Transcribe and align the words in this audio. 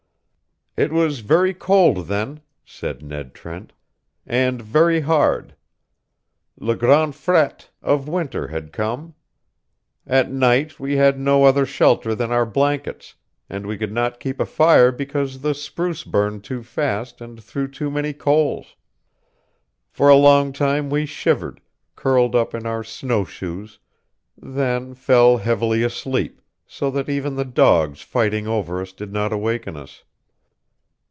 "It 0.77 0.93
was 0.93 1.19
very 1.19 1.53
cold 1.53 2.07
then," 2.07 2.39
said 2.63 3.03
Ned 3.03 3.33
Trent, 3.33 3.73
"and 4.25 4.61
very 4.61 5.01
hard. 5.01 5.53
_Le 6.61 6.79
grand 6.79 7.11
frête_[A] 7.11 7.67
of 7.83 8.07
winter 8.07 8.47
had 8.47 8.71
come. 8.71 9.13
At 10.07 10.31
night 10.31 10.79
we 10.79 10.95
had 10.95 11.19
no 11.19 11.43
other 11.43 11.65
shelter 11.65 12.15
than 12.15 12.31
our 12.31 12.45
blankets, 12.45 13.15
and 13.49 13.67
we 13.67 13.77
could 13.77 13.91
not 13.91 14.21
keep 14.21 14.39
a 14.39 14.45
fire 14.45 14.93
because 14.93 15.41
the 15.41 15.53
spruce 15.53 16.05
burned 16.05 16.45
too 16.45 16.63
fast 16.63 17.19
and 17.19 17.43
threw 17.43 17.67
too 17.67 17.91
many 17.91 18.13
coals. 18.13 18.77
For 19.89 20.07
a 20.07 20.15
long 20.15 20.53
time 20.53 20.89
we 20.89 21.05
shivered, 21.05 21.59
curled 21.97 22.33
up 22.33 22.55
on 22.55 22.65
our 22.65 22.83
snow 22.85 23.25
shoes; 23.25 23.77
then 24.37 24.93
fell 24.93 25.35
heavily 25.35 25.83
asleep, 25.83 26.41
so 26.65 26.89
that 26.91 27.09
even 27.09 27.35
the 27.35 27.43
dogs 27.43 28.01
fighting 28.03 28.47
over 28.47 28.79
us 28.79 28.93
did 28.93 29.11
not 29.11 29.33
awaken 29.33 29.75
us. 29.75 30.05